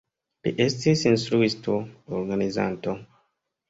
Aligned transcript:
Li 0.47 0.53
estis 0.65 1.05
instruisto, 1.11 1.79
organizanto. 2.23 3.01